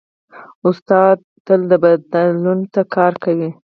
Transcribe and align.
استاد 0.67 1.17
تل 1.45 1.61
بدلون 1.81 2.59
ته 2.73 2.81
کار 2.93 3.13
کوي. 3.23 3.49